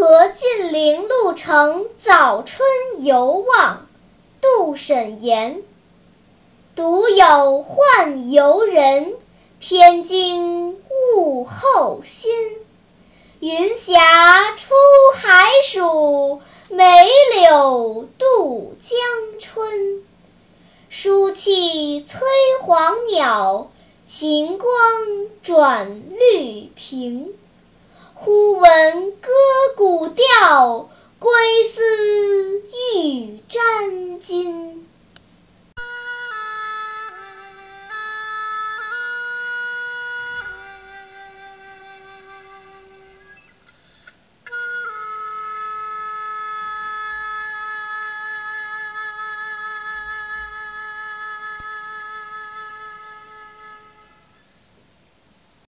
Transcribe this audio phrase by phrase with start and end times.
[0.00, 2.66] 何近陵鹿城早春
[3.04, 3.86] 犹望，
[4.40, 5.62] 杜审言。
[6.74, 9.12] 独有宦游人，
[9.58, 12.32] 偏惊物候新。
[13.40, 14.00] 云霞
[14.56, 14.72] 出
[15.16, 16.40] 海曙，
[16.70, 18.98] 梅柳渡江
[19.38, 20.02] 春。
[20.88, 22.26] 书气催
[22.62, 23.70] 黄鸟，
[24.06, 24.70] 晴光
[25.42, 27.32] 转绿苹。
[28.22, 29.30] 忽闻歌
[31.18, 31.30] 归
[31.64, 31.80] 思